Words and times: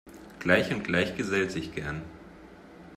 Gleich 0.39 0.73
und 0.73 0.83
Gleich 0.83 1.15
gesellt 1.15 1.51
sich 1.51 1.75
gern. 1.75 2.01